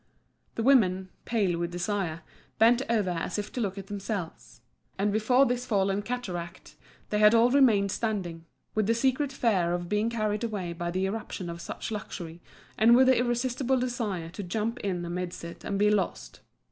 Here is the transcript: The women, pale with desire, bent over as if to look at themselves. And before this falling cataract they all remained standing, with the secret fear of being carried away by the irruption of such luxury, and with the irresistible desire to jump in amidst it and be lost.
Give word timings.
The 0.55 0.63
women, 0.63 1.09
pale 1.25 1.59
with 1.59 1.69
desire, 1.69 2.21
bent 2.57 2.81
over 2.89 3.11
as 3.11 3.37
if 3.37 3.51
to 3.51 3.61
look 3.61 3.77
at 3.77 3.85
themselves. 3.85 4.61
And 4.97 5.13
before 5.13 5.45
this 5.45 5.63
falling 5.67 6.01
cataract 6.01 6.75
they 7.11 7.23
all 7.29 7.51
remained 7.51 7.91
standing, 7.91 8.45
with 8.73 8.87
the 8.87 8.95
secret 8.95 9.31
fear 9.31 9.75
of 9.75 9.89
being 9.89 10.09
carried 10.09 10.43
away 10.43 10.73
by 10.73 10.89
the 10.89 11.05
irruption 11.05 11.51
of 11.51 11.61
such 11.61 11.91
luxury, 11.91 12.41
and 12.79 12.95
with 12.95 13.05
the 13.09 13.19
irresistible 13.19 13.79
desire 13.79 14.29
to 14.29 14.41
jump 14.41 14.79
in 14.79 15.05
amidst 15.05 15.43
it 15.43 15.63
and 15.63 15.77
be 15.77 15.91
lost. 15.91 16.39